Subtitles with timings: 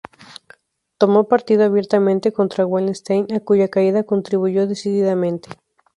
[0.97, 5.49] Tomó partido abiertamente contra Wallenstein, a cuya caída contribuyó decididamente.